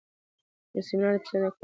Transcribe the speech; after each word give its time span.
يو 0.75 0.81
سمينار 0.87 1.13
د 1.15 1.17
پښتو 1.21 1.27
اکاډمۍ 1.29 1.39
لخوا 1.47 1.59